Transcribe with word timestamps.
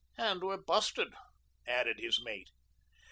"And 0.17 0.41
we're 0.41 0.57
busted," 0.57 1.13
added 1.67 1.99
his 1.99 2.19
mate. 2.23 2.49